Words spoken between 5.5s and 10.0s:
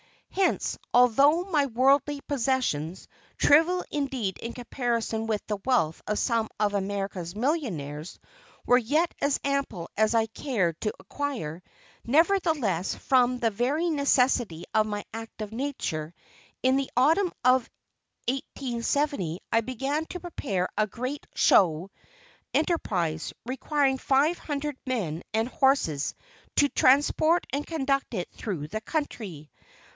wealth of some of America's millionaires were yet as ample